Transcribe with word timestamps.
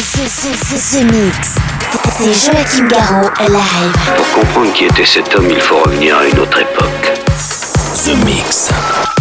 The, 0.00 1.02
Mix. 1.12 1.56
C'est 2.16 2.32
Joachim 2.32 2.88
Garraud 2.88 3.28
live. 3.38 3.92
Pour 4.16 4.30
comprendre 4.30 4.72
qui 4.72 4.86
était 4.86 5.04
cet 5.04 5.34
homme, 5.36 5.50
il 5.50 5.60
faut 5.60 5.76
revenir 5.76 6.16
à 6.16 6.26
une 6.26 6.38
autre 6.38 6.58
époque. 6.58 7.12
The 8.06 8.14
Mix. 8.24 8.70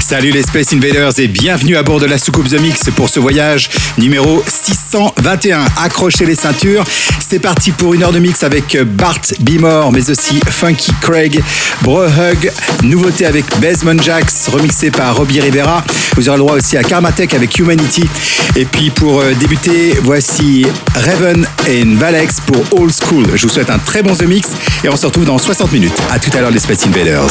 Salut 0.10 0.32
les 0.32 0.42
Space 0.42 0.74
Invaders 0.74 1.20
et 1.20 1.28
bienvenue 1.28 1.78
à 1.78 1.84
bord 1.84 2.00
de 2.00 2.08
la 2.08 2.18
soucoupe 2.18 2.50
The 2.50 2.60
Mix 2.60 2.90
pour 2.96 3.10
ce 3.10 3.20
voyage 3.20 3.70
numéro 4.00 4.44
621. 4.48 5.64
Accrochez 5.78 6.26
les 6.26 6.34
ceintures, 6.34 6.84
c'est 7.20 7.38
parti 7.38 7.70
pour 7.70 7.94
une 7.94 8.02
heure 8.02 8.12
de 8.12 8.18
mix 8.18 8.42
avec 8.42 8.76
Bart 8.82 9.22
Bimore 9.42 9.92
mais 9.92 10.10
aussi 10.10 10.40
Funky 10.50 10.94
Craig, 11.00 11.44
Brohug, 11.84 12.52
nouveauté 12.82 13.28
avec 13.28 13.46
Basement 13.60 14.02
Jax 14.02 14.48
remixé 14.48 14.90
par 14.90 15.16
Robbie 15.16 15.42
Rivera. 15.42 15.84
Vous 16.16 16.28
aurez 16.28 16.40
le 16.40 16.44
droit 16.44 16.56
aussi 16.56 16.76
à 16.76 16.82
Karmatek 16.82 17.36
avec 17.36 17.60
Humanity. 17.60 18.10
Et 18.56 18.66
puis 18.66 18.90
pour 18.90 19.22
euh, 19.22 19.34
débuter, 19.36 19.94
voici 20.02 20.66
Raven 20.96 21.46
et 21.68 21.84
Valex 21.86 22.38
pour 22.48 22.82
Old 22.82 22.92
School. 22.92 23.28
Je 23.36 23.44
vous 23.44 23.54
souhaite 23.54 23.70
un 23.70 23.78
très 23.78 24.02
bon 24.02 24.16
The 24.16 24.24
Mix 24.24 24.48
et 24.84 24.90
on 24.90 24.96
se 24.96 25.06
retrouve 25.06 25.26
dans 25.26 25.38
60 25.38 25.72
minutes. 25.72 26.02
À 26.10 26.18
tout 26.18 26.36
à 26.36 26.42
l'heure 26.42 26.50
les 26.50 26.58
Space 26.58 26.88
Invaders. 26.88 27.30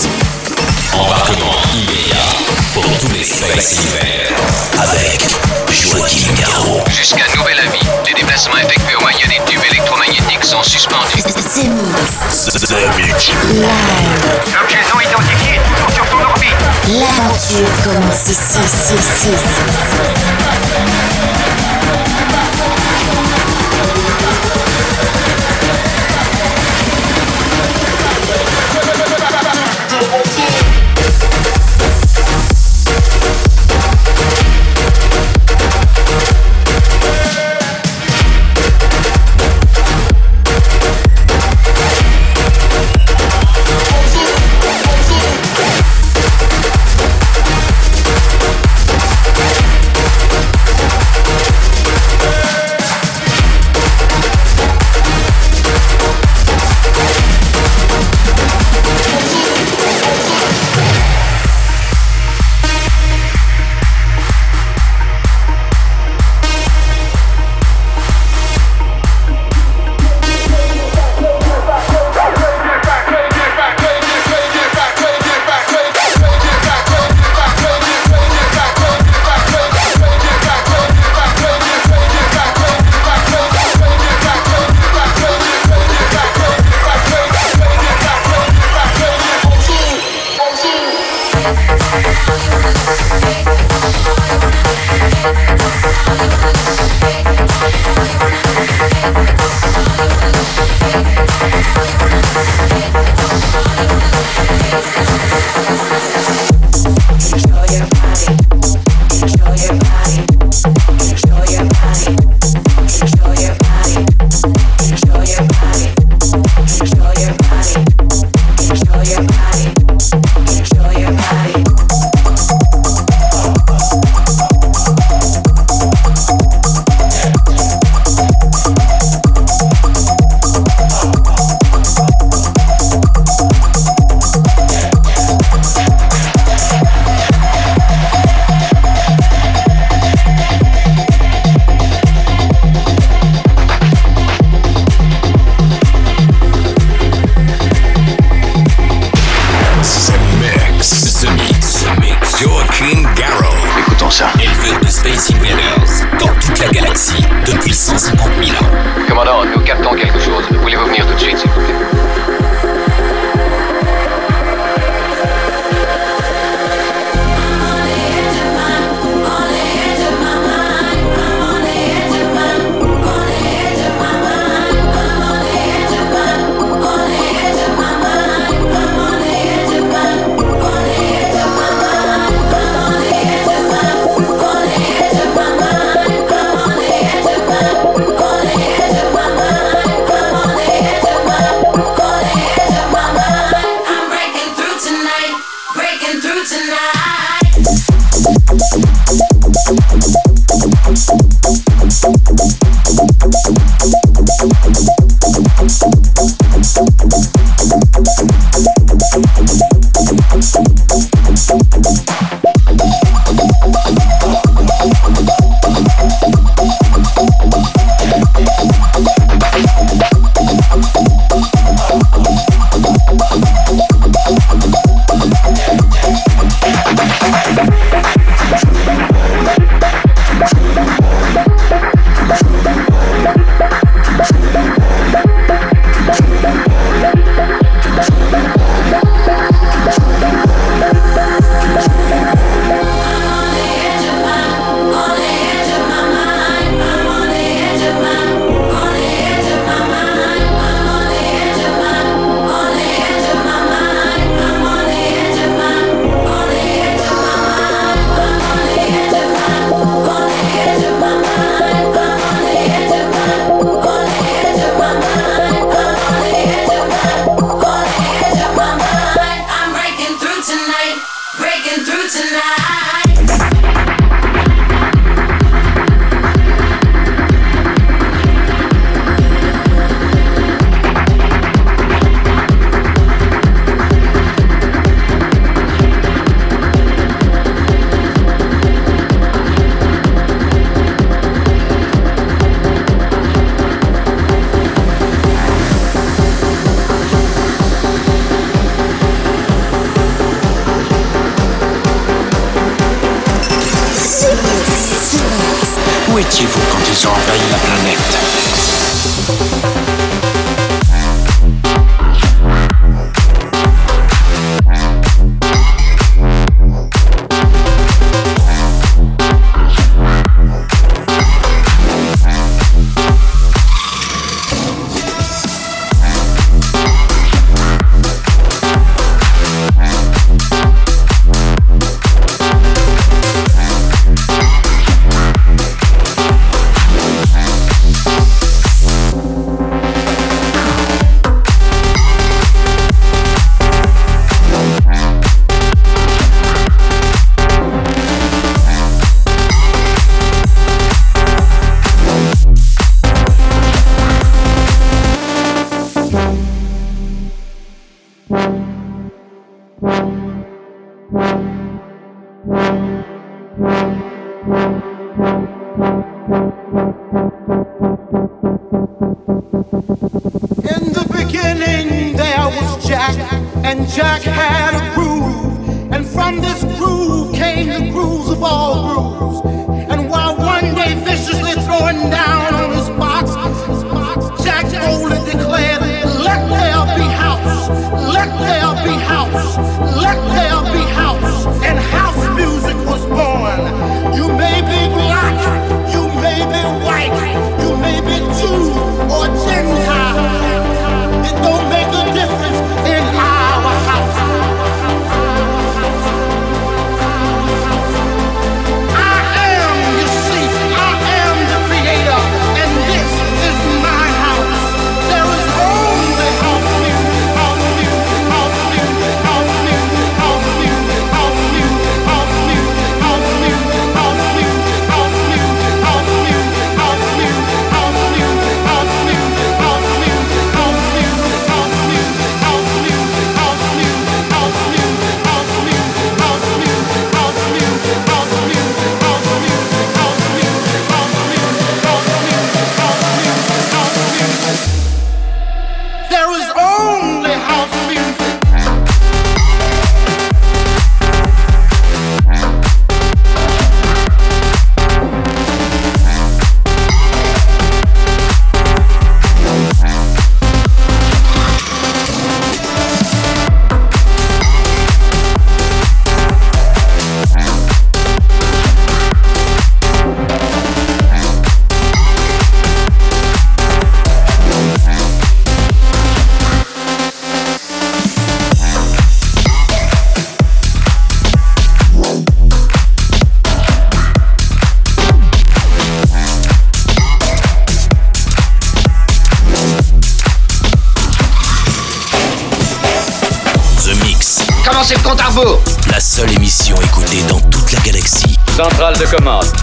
Embarquement 0.92 1.58
pour 2.74 2.84
tous 2.98 3.12
les 3.12 3.24
Space 3.24 3.76
Invaders 3.78 4.32
avec 4.80 5.20
Joachim 5.70 6.32
Garraud. 6.38 6.82
Jusqu'à 6.90 7.24
nouvel 7.36 7.58
avis, 7.60 7.80
les 8.06 8.14
déplacements 8.14 8.56
effectués 8.56 8.96
au 8.96 9.02
moyen 9.02 9.26
des 9.26 9.40
tubes 9.50 9.64
électromagnétiques 9.70 10.44
sont 10.44 10.62
suspendus. 10.62 11.22
The 11.22 11.64
Mix. 11.64 12.44
The 12.44 12.96
Mix. 12.96 13.30
Live. 13.52 13.66
L'objet 14.54 14.78
non 14.92 15.00
identifié 15.00 15.56
est 15.56 15.68
toujours 15.68 15.90
sur 15.90 16.06
son 16.06 16.20
orbite. 16.24 16.56
L'aventure 16.88 17.68
commence 17.84 18.28
ici, 18.28 18.58
ici, 18.64 18.94
ici. 18.94 20.47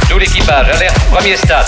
Tout 0.10 0.18
l'équipage, 0.18 0.70
alerte, 0.70 0.98
premier 1.12 1.38
stade. 1.38 1.65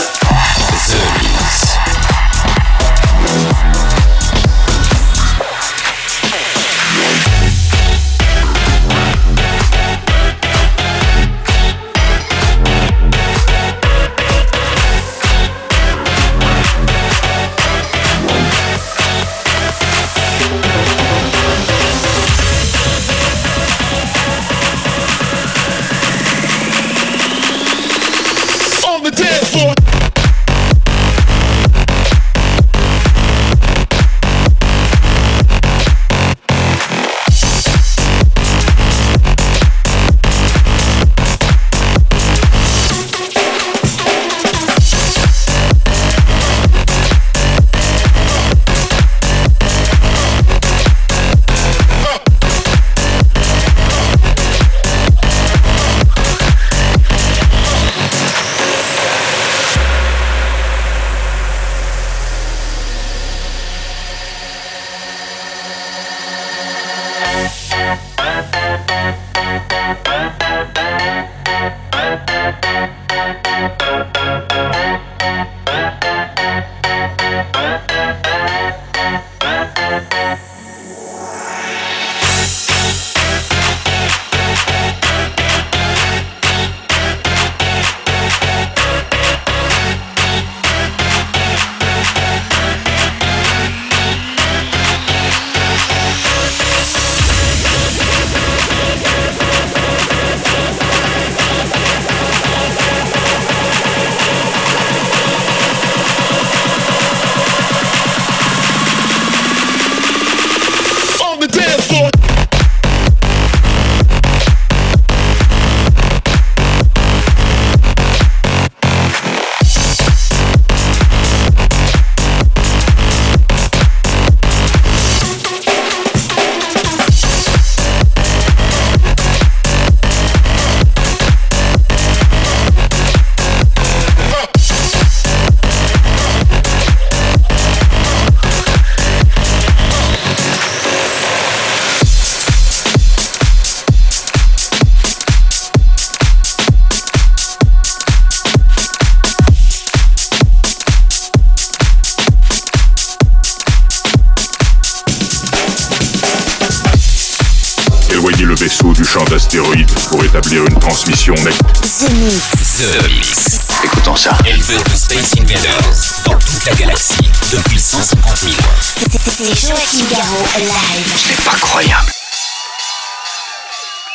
C'est 170.57 171.43
pas 171.45 171.55
croyable. 171.61 172.09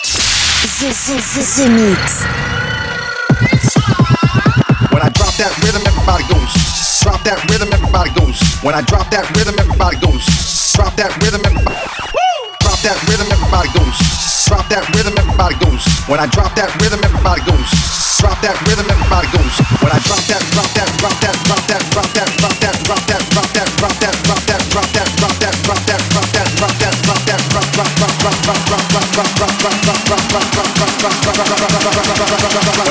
The, 0.03 0.89
the, 0.91 1.15
the, 1.15 1.43
the 1.55 1.69
Mix. 1.71 2.27
When 4.91 5.03
I 5.03 5.11
drop 5.11 5.31
that 5.39 5.55
rhythm, 5.63 5.87
everybody 5.87 6.25
goes. 6.27 6.51
Drop 7.03 7.23
that 7.23 7.39
rhythm, 7.49 7.71
everybody 7.73 8.11
goes. 8.19 8.43
When 8.63 8.75
I 8.75 8.83
drop 8.83 9.09
that 9.11 9.31
rhythm, 9.37 9.55
everybody 9.57 9.97
goes. 10.03 10.27
Drop 10.75 10.97
that 10.97 11.15
rhythm, 11.23 11.47
everybody. 11.47 11.79
Drop 12.59 12.79
that 12.83 12.99
rhythm, 13.07 13.31
everybody 13.31 13.69
goes. 13.79 13.95
Drop 14.51 14.67
that 14.67 14.83
rhythm, 14.99 15.15
everybody 15.15 15.55
goes. 15.63 15.87
When 16.11 16.19
I 16.19 16.27
drop 16.27 16.57
that 16.57 16.75
rhythm, 16.83 16.99
everybody 17.05 17.43
goes. 17.47 17.71
Drop 18.19 18.39
that 18.43 18.59
rhythm, 18.67 18.91
everybody 18.91 19.31
goes. 19.31 19.55
When 19.79 19.95
I 19.95 19.99
drop 20.03 20.23
that, 20.27 20.43
drop 20.51 20.71
that, 20.75 20.91
drop 20.99 21.15
that, 21.23 21.39
drop 21.47 21.63
that, 21.71 21.83
drop 21.91 22.11
that, 22.11 22.31
drop 22.39 22.55
that, 22.59 22.75
drop 22.83 23.03
that, 23.07 23.23
drop 23.31 23.51
that, 23.55 23.67
drop 23.79 23.95
that, 24.03 24.15
drop 24.27 24.43
that, 24.43 24.61
drop 24.71 24.89
that, 24.91 25.02
When 27.73 27.87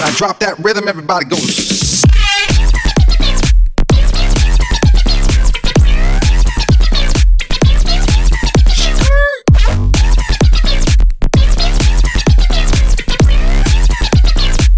I 0.04 0.12
drop 0.16 0.40
that 0.40 0.58
rhythm, 0.60 0.88
everybody 0.88 1.26
goes. 1.26 2.02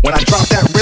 When 0.02 0.14
I 0.14 0.24
drop 0.26 0.48
that 0.50 0.73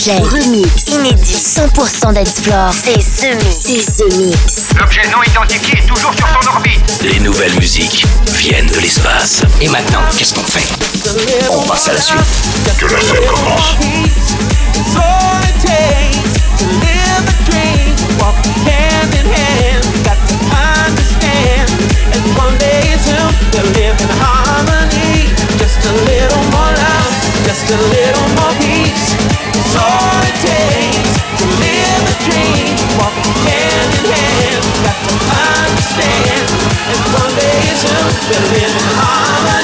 bootleg, 0.00 0.24
remix, 0.24 0.84
inédit, 0.88 1.34
100% 1.34 2.12
dance 2.14 2.40
floor. 2.40 2.72
C'est 2.72 2.98
The 2.98 3.34
Mix. 3.34 3.56
C'est 3.64 3.96
The 3.96 4.16
Mix. 4.16 4.68
L'objet 4.78 5.02
non 5.10 5.22
identifié 5.22 5.78
est 5.78 5.86
toujours 5.86 6.12
sur 6.14 6.26
son 6.26 6.48
orbite. 6.54 7.02
Les 7.02 7.20
nouvelles 7.20 7.54
musiques 7.56 8.06
viennent 8.38 8.66
de 8.66 8.78
l'espace. 8.80 9.42
Et 9.60 9.68
maintenant, 9.68 10.00
qu'est-ce 10.16 10.34
qu'on 10.34 10.44
fait? 10.44 10.66
On 11.50 11.62
passe 11.62 11.88
à 11.88 11.92
la 11.92 12.00
suite. 12.00 12.20
Que 12.78 12.86
la 12.86 12.98
fête 12.98 13.26
commence. 13.26 13.76
Just 27.42 27.72
a 27.72 27.76
little 27.76 28.28
more 28.36 28.54
peace. 28.60 29.29
We're 38.30 38.38
living 38.52 38.98
on 38.98 39.59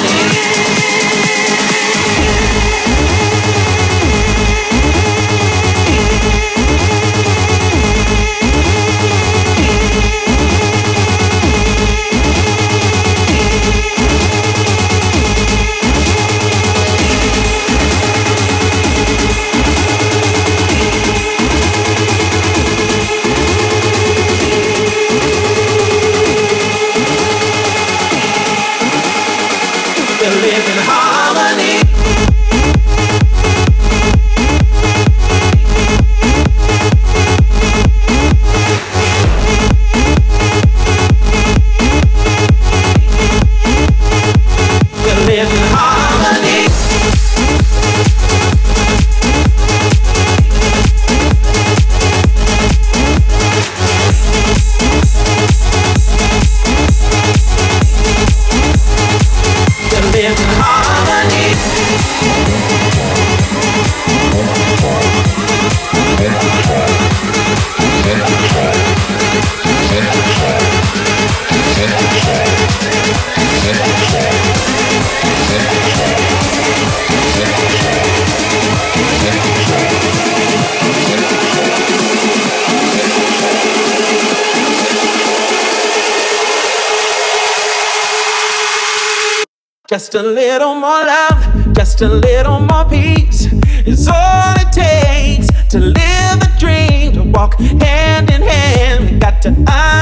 just 89.96 90.14
a 90.14 90.22
little 90.22 90.74
more 90.74 91.06
love, 91.06 91.72
just 91.72 92.02
a 92.02 92.06
little 92.06 92.60
more 92.60 92.84
peace 92.84 93.50
is 93.86 94.06
all 94.06 94.54
it 94.58 94.70
takes 94.70 95.46
to 95.70 95.78
live 95.78 96.36
the 96.38 96.52
dream, 96.58 97.14
to 97.14 97.22
walk 97.22 97.58
hand 97.80 98.30
in 98.30 98.42
hand. 98.42 99.10
We 99.10 99.18
got 99.18 99.40
to 99.44 99.52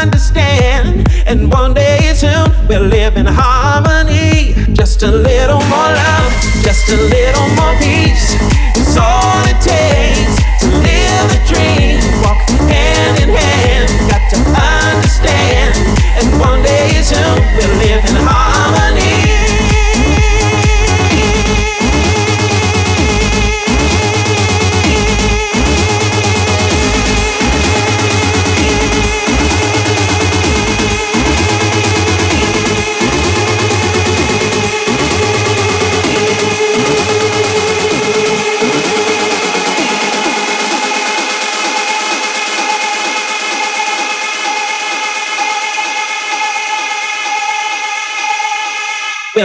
understand, 0.03 1.07
and 1.27 1.49
one 1.49 1.75
day 1.75 2.13
soon 2.13 2.51
we'll 2.67 2.83
live 2.83 3.17
in 3.17 3.27
harmony. 3.27 4.55
Just 4.75 5.05
a 5.05 5.13
little 5.13 5.63
more 5.73 5.91
love, 6.03 6.33
just 6.65 6.89
a 6.89 6.97
little 6.97 7.49
more 7.55 7.77
peace 7.79 8.35
is 8.77 8.97
all 8.97 9.44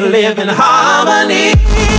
live 0.01 0.39
in 0.39 0.49
harmony. 0.49 1.98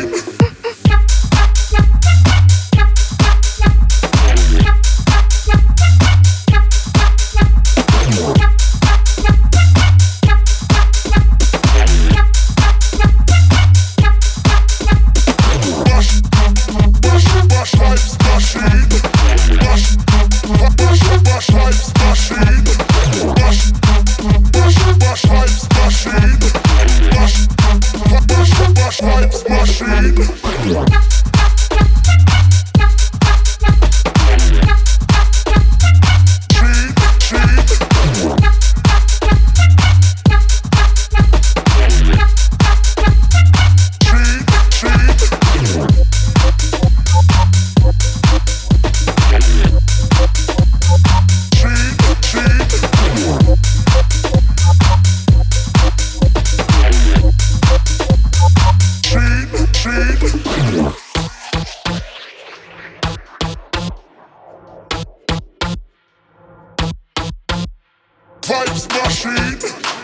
Макс 68.71 68.87
Машин. 69.03 70.00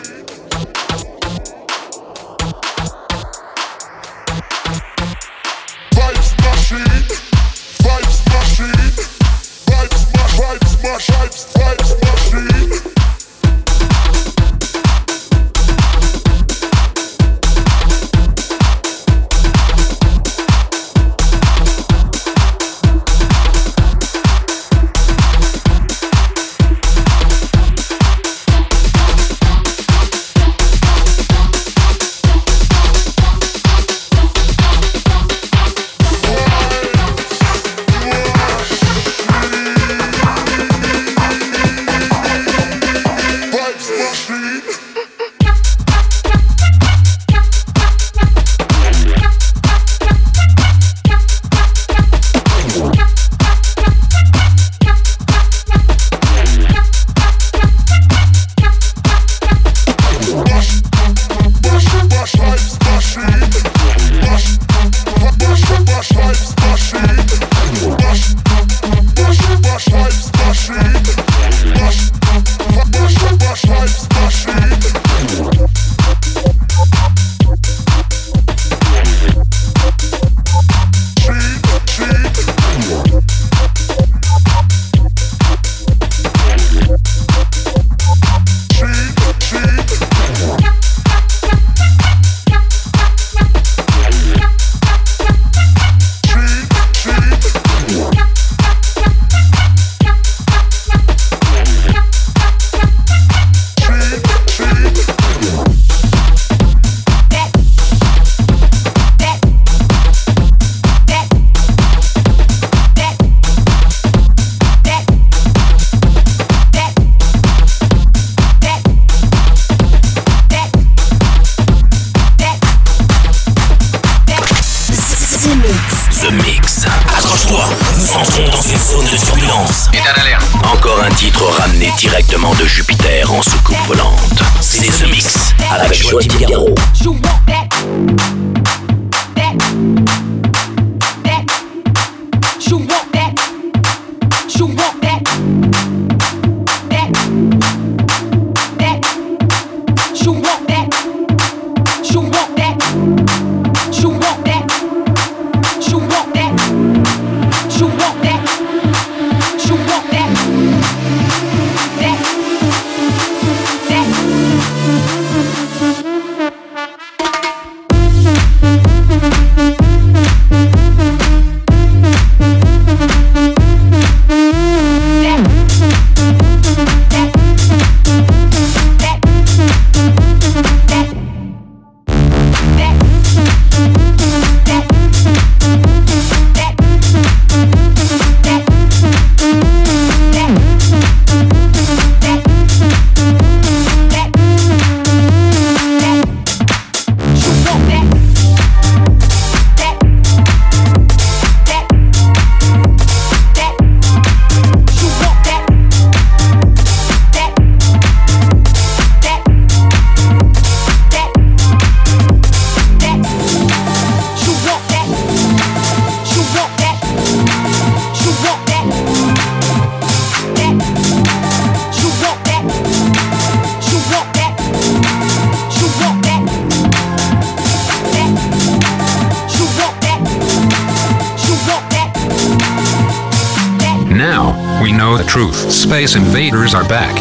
Space 235.26 236.14
Invaders 236.14 236.74
are 236.74 236.86
back. 236.86 237.16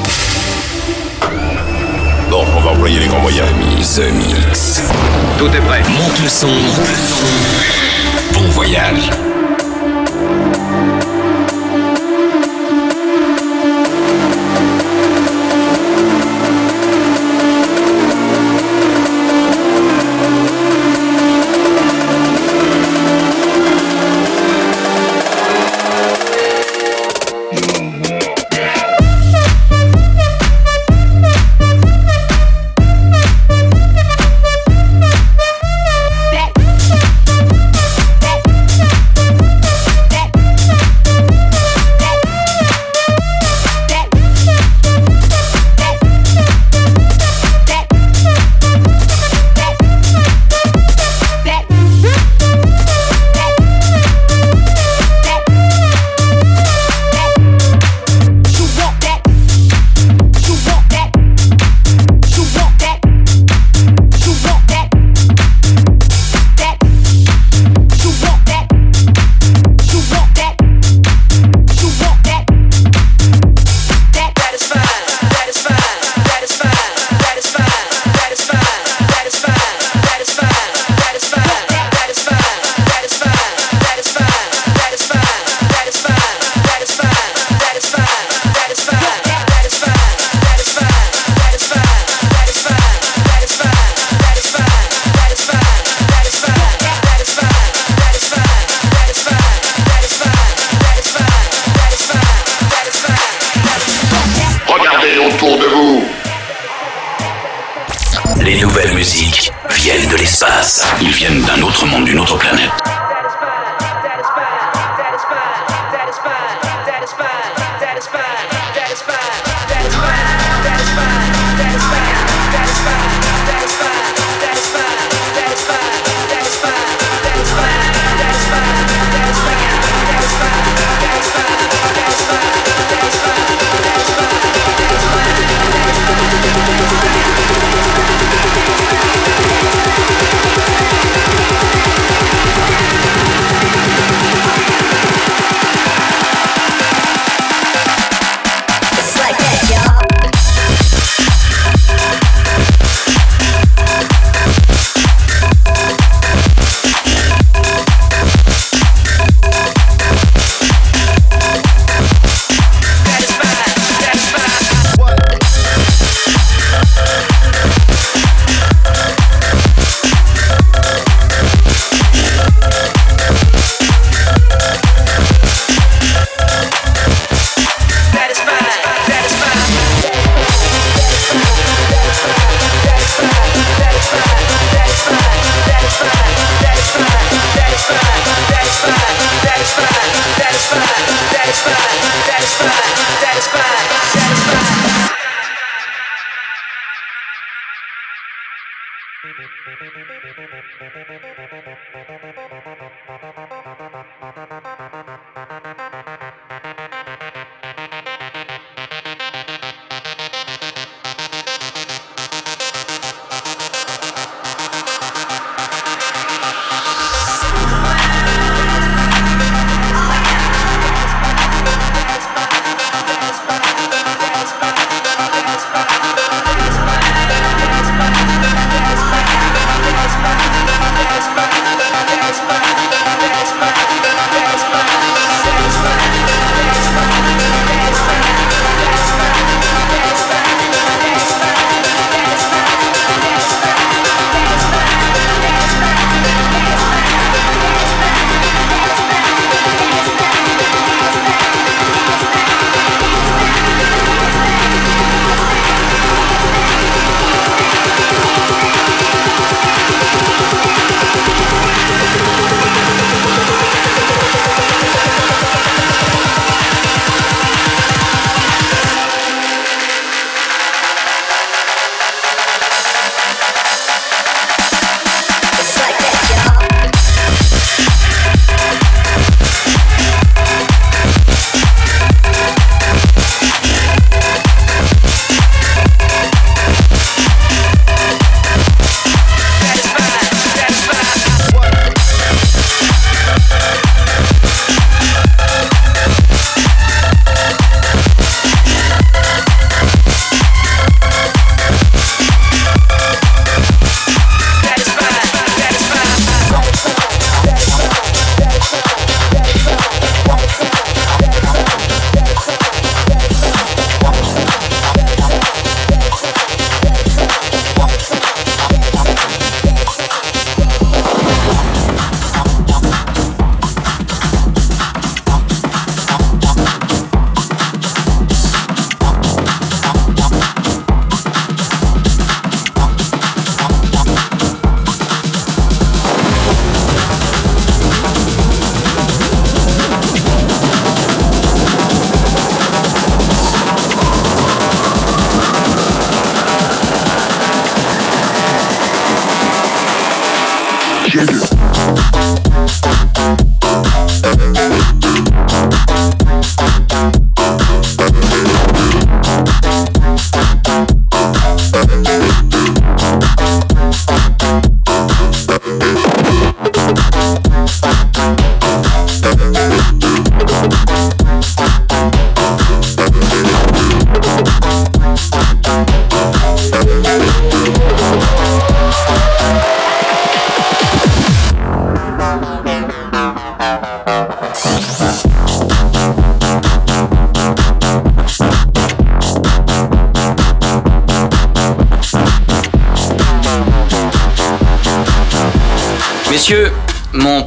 Bon, 2.29 2.45
on 2.55 2.61
va 2.61 2.71
envoyer 2.71 2.99
les 2.99 3.07
grands 3.07 3.19
moyens. 3.19 3.49
The 3.95 4.11
Mix. 4.13 4.83
Tout 5.39 5.47
est 5.47 5.61
prêt. 5.61 5.81
Monte 5.89 6.21
le 6.21 6.29
son. 6.29 6.47
Bon 8.33 8.49
voyage. 8.49 9.26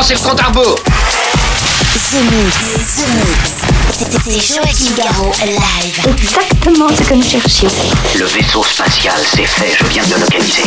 Commencez 0.00 0.14
le 0.14 0.30
compte 0.30 0.40
à 0.40 0.46
rebours. 0.46 0.76
The 2.10 2.22
Mix. 2.32 2.56
The 2.96 3.06
Mix. 3.16 3.52
C'est 4.24 4.54
Joachim 4.54 4.94
Garraud 4.96 5.30
live. 5.44 6.16
Exactement 6.16 6.88
ce 6.88 7.02
que 7.02 7.12
nous 7.12 7.22
cherchions. 7.22 7.68
Le 8.18 8.24
vaisseau 8.24 8.64
spatial, 8.64 9.20
c'est 9.30 9.44
fait, 9.44 9.76
je 9.78 9.84
viens 9.88 10.04
de 10.04 10.14
le 10.14 10.20
localiser. 10.20 10.64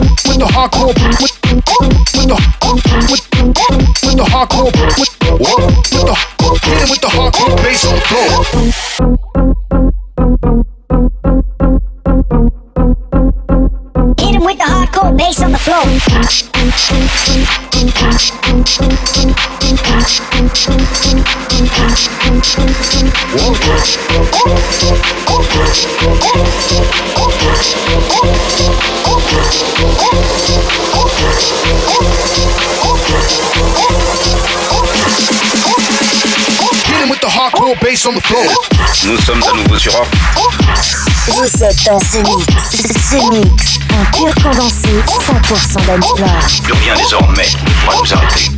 with 0.00 0.36
the 0.36 0.46
hardcore 0.50 0.88
with, 0.88 1.20
with 1.20 1.40
the 1.40 2.36
with, 2.36 2.56
with 4.00 4.16
the 4.16 4.24
hardcore 4.24 4.72
with, 4.80 5.99
hit 6.80 6.88
him 6.88 6.90
with 6.90 7.00
the 7.00 7.08
hardcore 7.08 7.56
bass 7.56 7.84
on 7.84 7.94
the 7.94 8.00
floor. 8.00 8.28
Hit 14.18 14.34
him 14.34 14.44
with 14.44 14.58
the 14.58 14.64
hardcore 14.64 15.16
bass 15.16 15.42
on 15.42 15.52
the 15.52 15.58
floor. 15.58 15.84
Hit 24.40 24.79
hardcore 38.00 38.06
bass 38.06 38.06
on 38.06 38.14
the 38.14 38.20
floor. 38.20 38.44
Nous 39.06 39.20
sommes 39.20 39.42
à 39.42 39.56
nouveau 39.56 39.78
sur 39.78 39.94
Off. 39.94 40.08
Vous 41.28 41.64
êtes 41.64 41.84
dans 41.84 41.98
ce 41.98 42.18
mix. 42.18 42.46
Ce 42.70 43.30
mix. 43.30 43.78
Un 43.90 44.04
pur 44.16 44.34
condensé 44.42 44.88
100% 45.06 45.86
d'Anflore. 45.86 46.28
Plus 46.62 46.72
rien 46.72 46.94
désormais 46.94 47.42
ne 47.42 47.70
pourra 47.84 47.96
nous 47.98 48.14
arrêter. 48.14 48.49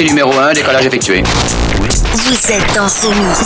Ici 0.00 0.08
numéro 0.08 0.32
1, 0.32 0.54
décollage 0.54 0.86
effectué. 0.86 1.22
Vous 2.14 2.50
êtes 2.50 2.74
dans 2.74 2.88
ce 2.88 3.06
mix. 3.08 3.38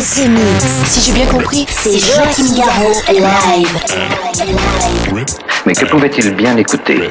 Ce 0.00 0.26
mix. 0.26 0.64
Si 0.86 1.00
j'ai 1.02 1.12
bien 1.12 1.26
compris, 1.26 1.66
c'est 1.68 1.98
Joachim 1.98 2.56
Garraud 2.56 2.94
live. 3.10 3.68
Mais 5.66 5.74
que 5.74 5.84
pouvait-il 5.84 6.34
bien 6.36 6.56
écouter? 6.56 7.10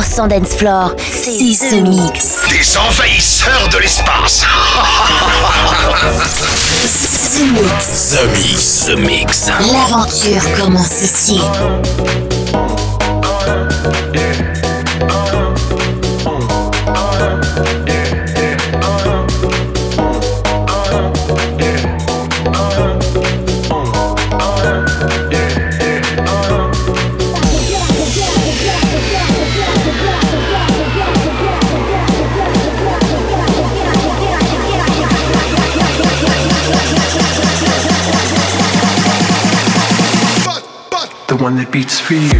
100% 0.00 0.28
dancefloor. 0.28 0.94
C'est 1.10 1.54
ce 1.54 1.76
mix. 1.76 2.36
Des 2.50 2.76
envahisseurs 2.76 3.68
de 3.72 3.78
l'espace. 3.78 4.44
The 7.36 8.26
Mix. 8.32 8.86
The 8.86 8.96
Mix. 8.96 9.46
L'aventure 9.72 10.42
commence 10.58 11.02
ici. 11.02 11.40
feed. 42.06 42.35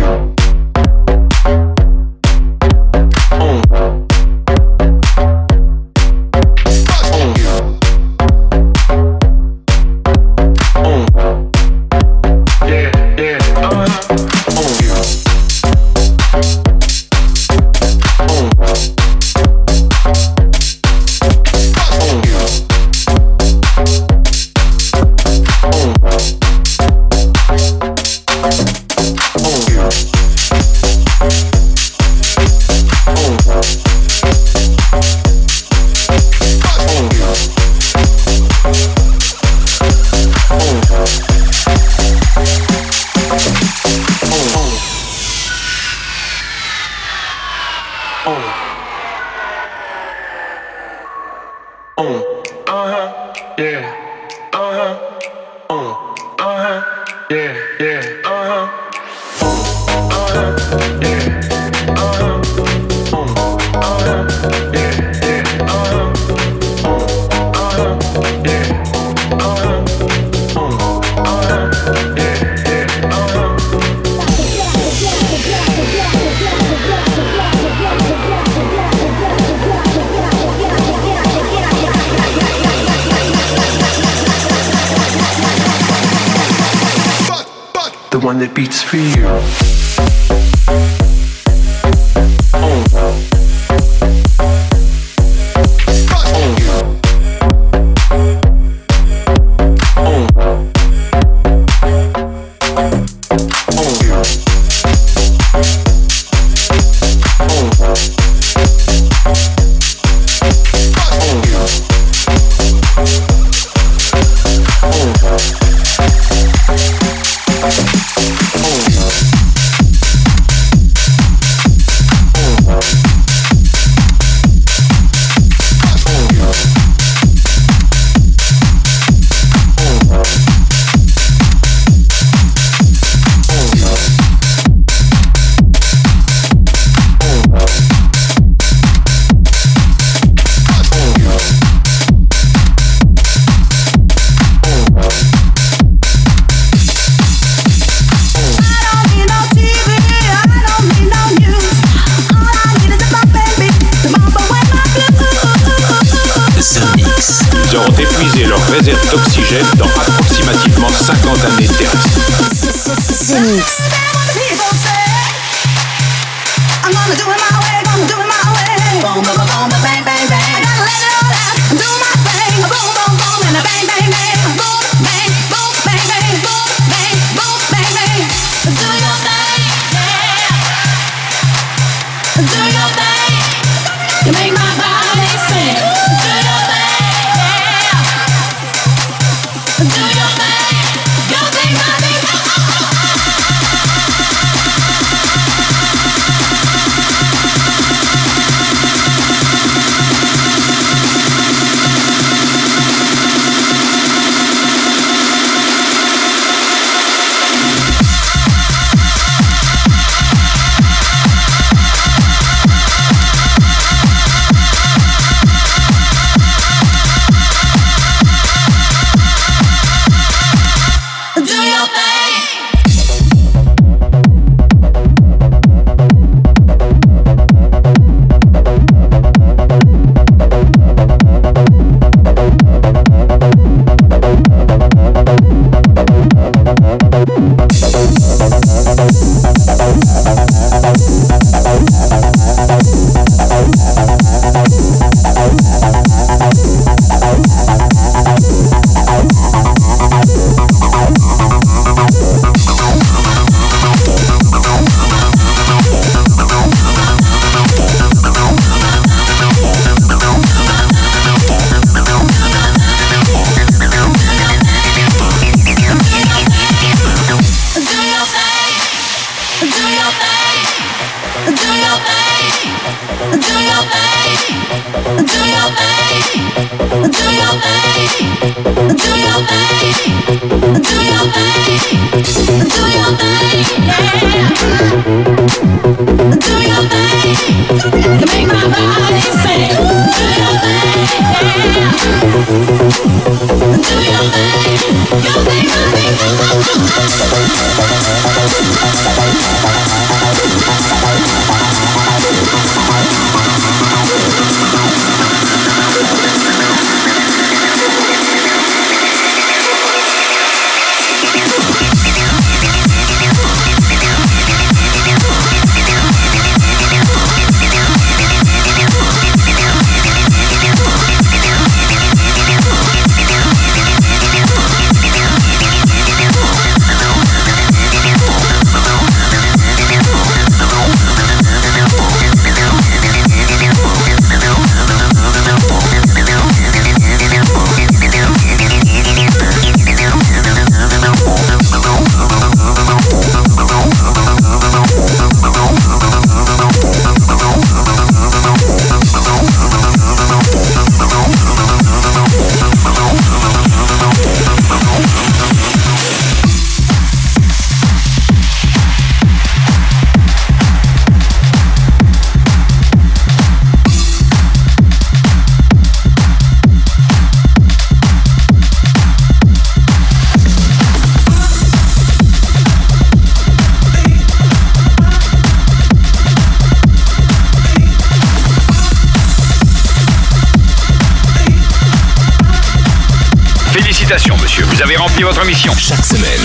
Avez 384.87 384.97
rempli 384.97 385.25
votre 385.25 385.45
mission. 385.45 385.73
Chaque 385.77 386.05
semaine, 386.05 386.41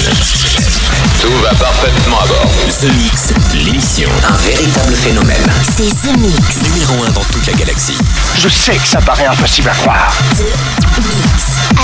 Tout 1.21 1.31
va 1.43 1.53
parfaitement 1.53 2.21
à 2.21 2.25
bord. 2.25 2.51
The 2.81 2.85
Mix, 2.97 3.33
l'émission. 3.53 4.09
Un 4.27 4.35
véritable 4.37 4.93
phénomène. 4.95 5.51
C'est 5.77 5.89
The 5.89 6.17
Mix. 6.17 6.39
Numéro 6.63 7.05
1 7.07 7.11
dans 7.11 7.21
toute 7.21 7.45
la 7.45 7.53
galaxie. 7.53 7.97
Je 8.39 8.49
sais 8.49 8.77
que 8.77 8.87
ça 8.87 8.99
paraît 8.99 9.27
impossible 9.27 9.69
à 9.69 9.73
croire. 9.73 10.15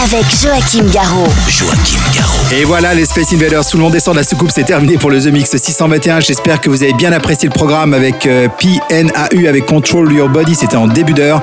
Avec 0.03 0.25
Joachim 0.41 0.85
Garraud. 0.91 1.31
Joachim 1.47 1.99
Garraud. 2.15 2.39
Et 2.51 2.63
voilà, 2.63 2.95
les 2.95 3.05
Space 3.05 3.33
Invaders, 3.33 3.63
tout 3.63 3.77
le 3.77 3.83
monde 3.83 3.93
descend 3.93 4.15
de 4.15 4.19
la 4.19 4.25
soucoupe, 4.25 4.49
c'est 4.51 4.63
terminé 4.63 4.97
pour 4.97 5.11
le 5.11 5.21
The 5.21 5.27
Mix 5.27 5.55
621. 5.55 6.21
J'espère 6.21 6.59
que 6.59 6.71
vous 6.71 6.81
avez 6.81 6.93
bien 6.93 7.11
apprécié 7.11 7.47
le 7.47 7.53
programme 7.53 7.93
avec 7.93 8.25
euh, 8.25 8.47
PNAU, 8.47 9.47
avec 9.47 9.67
Control 9.67 10.11
Your 10.11 10.29
Body, 10.29 10.55
c'était 10.55 10.75
en 10.75 10.87
début 10.87 11.13
d'heure. 11.13 11.39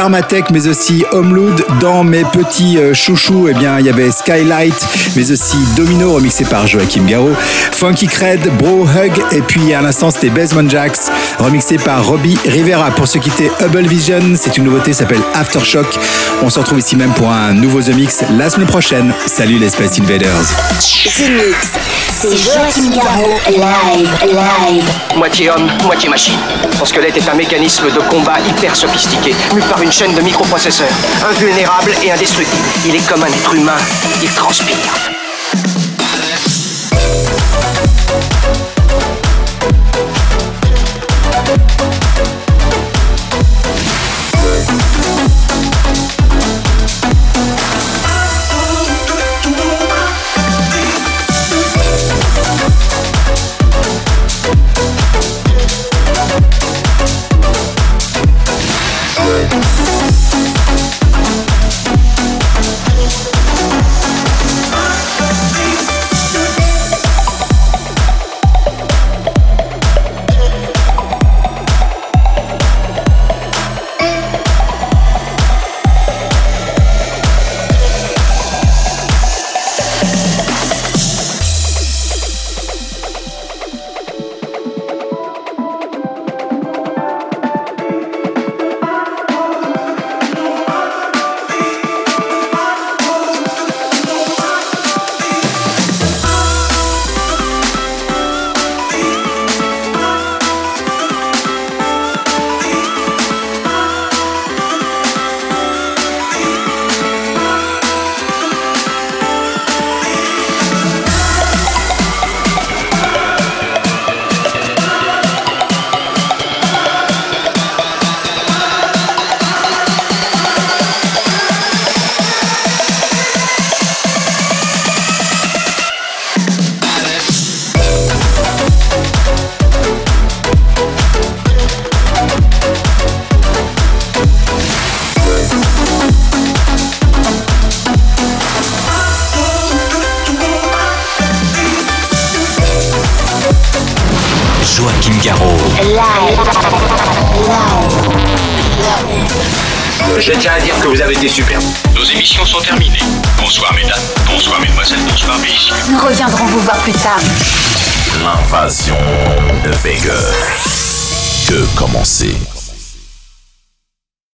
Karmatech, 0.00 0.48
mais 0.50 0.66
aussi 0.66 1.04
Homeload. 1.12 1.62
Dans 1.78 2.04
mes 2.04 2.24
petits 2.24 2.78
euh, 2.78 2.94
chouchous, 2.94 3.48
eh 3.50 3.52
bien, 3.52 3.78
il 3.78 3.84
y 3.84 3.90
avait 3.90 4.10
Skylight, 4.10 4.74
mais 5.14 5.30
aussi 5.30 5.58
Domino, 5.76 6.14
remixé 6.14 6.46
par 6.46 6.66
Joachim 6.66 7.04
Garraud. 7.04 7.34
Funky 7.72 8.06
Cred, 8.06 8.40
Bro 8.56 8.86
Hug, 8.86 9.12
et 9.32 9.42
puis 9.42 9.74
à 9.74 9.82
l'instant, 9.82 10.10
c'était 10.10 10.30
Basement 10.30 10.66
Jacks, 10.70 10.96
remixé 11.38 11.76
par 11.76 12.02
Robbie 12.06 12.38
Rivera. 12.46 12.92
Pour 12.92 13.06
ceux 13.06 13.20
qui 13.20 13.28
étaient 13.28 13.50
Hubble 13.60 13.86
Vision, 13.86 14.22
c'est 14.36 14.56
une 14.56 14.64
nouveauté, 14.64 14.94
ça 14.94 15.00
s'appelle 15.00 15.20
Aftershock. 15.34 15.98
On 16.42 16.48
se 16.48 16.58
retrouve 16.58 16.78
ici 16.78 16.96
même 16.96 17.12
pour 17.12 17.30
un 17.30 17.52
nouveau 17.52 17.82
The 17.82 17.94
Mix 17.94 18.24
la 18.38 18.48
semaine 18.48 18.68
prochaine. 18.68 19.12
Salut 19.26 19.58
les 19.58 19.68
Space 19.68 20.00
Invaders. 20.00 20.46
The 20.78 21.28
Mix. 21.28 21.72
C'est 22.22 22.36
Joachim 22.36 22.90
Garraud, 22.90 23.38
live, 23.48 24.10
live. 24.24 24.84
Moitié 25.16 25.50
homme, 25.50 25.70
moitié 25.84 26.08
machine. 26.08 26.38
Son 26.78 26.84
squelette 26.84 27.16
est 27.16 27.28
un 27.28 27.34
mécanisme 27.34 27.90
de 27.90 28.00
combat 28.10 28.38
hyper 28.46 28.76
sophistiqué, 28.76 29.34
mu 29.54 29.60
par 29.62 29.80
une 29.82 29.89
chaîne 29.90 30.14
de 30.14 30.20
microprocesseurs, 30.20 30.88
invulnérable 31.28 31.92
et 32.02 32.12
indestructible. 32.12 32.62
Il 32.86 32.94
est 32.94 33.08
comme 33.08 33.22
un 33.22 33.26
être 33.26 33.54
humain, 33.54 33.78
il 34.22 34.30
transpire. 34.30 35.19